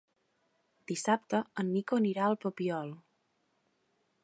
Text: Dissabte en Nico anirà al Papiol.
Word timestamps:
Dissabte 0.91 1.41
en 1.63 1.69
Nico 1.75 1.99
anirà 2.01 2.25
al 2.31 2.39
Papiol. 2.47 2.91